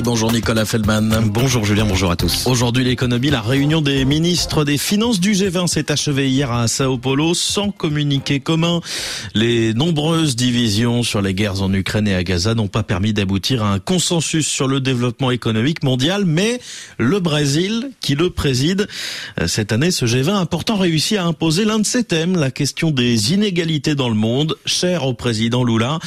[0.00, 1.28] Et bonjour Nicolas Feldman.
[1.30, 2.46] Bonjour Julien, bonjour à tous.
[2.46, 6.96] Aujourd'hui l'économie, la réunion des ministres des Finances du G20 s'est achevée hier à Sao
[6.96, 8.80] Paulo sans communiqué commun.
[9.34, 13.62] Les nombreuses divisions sur les guerres en Ukraine et à Gaza n'ont pas permis d'aboutir
[13.62, 16.62] à un consensus sur le développement économique mondial, mais
[16.96, 18.88] le Brésil, qui le préside
[19.38, 22.50] euh, cette année, ce G20 a pourtant réussi à imposer l'un de ses thèmes, la
[22.50, 25.98] question des inégalités dans le monde, cher au président Lula.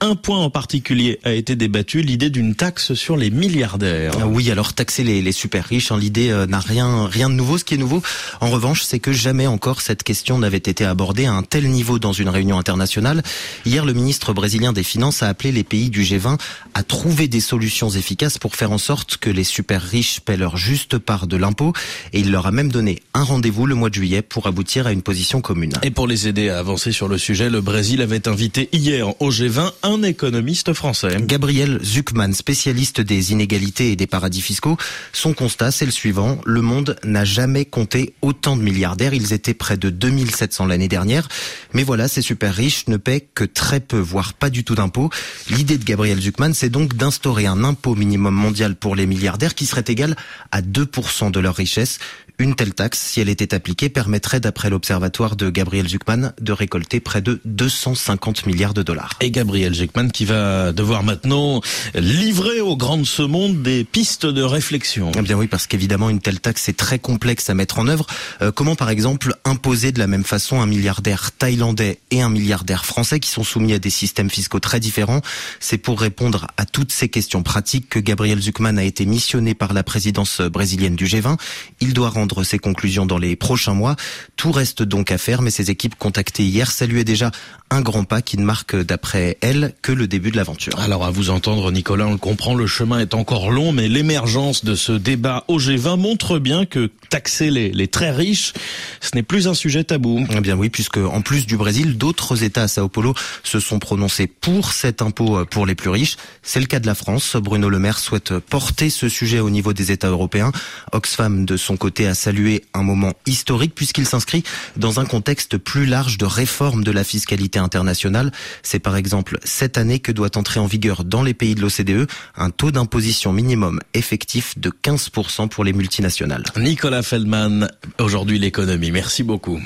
[0.00, 4.12] Un point en particulier a été débattu, l'idée d'une taxe sur les milliardaires.
[4.20, 7.34] Ah oui, alors taxer les, les super riches, hein, l'idée euh, n'a rien, rien de
[7.34, 7.58] nouveau.
[7.58, 8.00] Ce qui est nouveau,
[8.40, 11.98] en revanche, c'est que jamais encore cette question n'avait été abordée à un tel niveau
[11.98, 13.24] dans une réunion internationale.
[13.66, 16.38] Hier, le ministre brésilien des Finances a appelé les pays du G20
[16.74, 20.56] à trouver des solutions efficaces pour faire en sorte que les super riches paient leur
[20.56, 21.72] juste part de l'impôt.
[22.12, 24.92] Et il leur a même donné un rendez-vous le mois de juillet pour aboutir à
[24.92, 25.72] une position commune.
[25.82, 29.30] Et pour les aider à avancer sur le sujet, le Brésil avait invité hier au
[29.32, 31.16] G20 un économiste français.
[31.22, 34.76] Gabriel Zuckman, spécialiste des inégalités et des paradis fiscaux.
[35.12, 36.40] Son constat, c'est le suivant.
[36.44, 39.14] Le monde n'a jamais compté autant de milliardaires.
[39.14, 41.28] Ils étaient près de 2700 l'année dernière.
[41.72, 45.10] Mais voilà, ces super riches ne paient que très peu, voire pas du tout d'impôts.
[45.50, 49.66] L'idée de Gabriel Zuckman, c'est donc d'instaurer un impôt minimum mondial pour les milliardaires qui
[49.66, 50.16] serait égal
[50.50, 51.98] à 2% de leur richesse.
[52.38, 56.98] Une telle taxe, si elle était appliquée, permettrait, d'après l'observatoire de Gabriel Zuckman, de récolter
[56.98, 59.16] près de 250 milliards de dollars.
[59.20, 61.60] Et Gabriel Zuckman qui va devoir maintenant
[61.94, 65.12] livrer au grand de ce monde des pistes de réflexion.
[65.16, 68.04] Eh bien oui, parce qu'évidemment, une telle taxe est très complexe à mettre en œuvre.
[68.40, 72.84] Euh, comment, par exemple, imposer de la même façon un milliardaire thaïlandais et un milliardaire
[72.84, 75.20] français qui sont soumis à des systèmes fiscaux très différents?
[75.60, 79.72] C'est pour répondre à toutes ces questions pratiques que Gabriel Zuckman a été missionné par
[79.72, 81.38] la présidence brésilienne du G20.
[81.78, 83.94] Il doit rendre ses conclusions dans les prochains mois.
[84.36, 87.30] Tout reste donc à faire, mais ses équipes contactées hier saluaient déjà
[87.70, 90.78] un grand pas qui ne marque, d'après elle, que le début de l'aventure.
[90.80, 94.64] Alors à vous entendre, Nicolas, on le comprend, le chemin est encore long, mais l'émergence
[94.64, 98.52] de ce débat au G20 montre bien que taxer les, les très riches,
[99.00, 100.24] ce n'est plus un sujet tabou.
[100.30, 103.78] Eh bien oui, puisque en plus du Brésil, d'autres États à Sao Paulo se sont
[103.78, 106.16] prononcés pour cet impôt pour les plus riches.
[106.42, 107.36] C'est le cas de la France.
[107.36, 110.52] Bruno Le Maire souhaite porter ce sujet au niveau des États européens.
[110.92, 114.42] Oxfam, de son côté, a salué un moment historique puisqu'il s'inscrit
[114.76, 118.32] dans un contexte plus large de réforme de la fiscalité internationale.
[118.62, 122.08] C'est par exemple cette année que doit entrer en vigueur dans les pays de l'OCDE
[122.36, 123.01] un taux d'imposition
[123.32, 126.44] minimum effectif de 15% pour les multinationales.
[126.56, 127.68] Nicolas Feldman,
[127.98, 128.90] aujourd'hui l'économie.
[128.90, 129.60] Merci beaucoup.